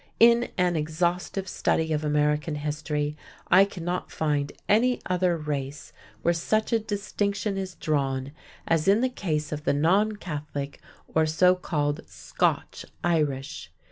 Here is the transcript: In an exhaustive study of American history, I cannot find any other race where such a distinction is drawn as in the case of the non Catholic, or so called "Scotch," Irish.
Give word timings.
In 0.19 0.49
an 0.57 0.75
exhaustive 0.75 1.47
study 1.47 1.93
of 1.93 2.03
American 2.03 2.55
history, 2.55 3.15
I 3.51 3.65
cannot 3.65 4.11
find 4.11 4.51
any 4.67 4.99
other 5.05 5.37
race 5.37 5.93
where 6.23 6.33
such 6.33 6.73
a 6.73 6.79
distinction 6.79 7.55
is 7.55 7.75
drawn 7.75 8.31
as 8.67 8.87
in 8.87 9.01
the 9.01 9.09
case 9.09 9.51
of 9.51 9.63
the 9.63 9.73
non 9.73 10.13
Catholic, 10.15 10.81
or 11.13 11.27
so 11.27 11.53
called 11.53 12.01
"Scotch," 12.07 12.83
Irish. 13.03 13.69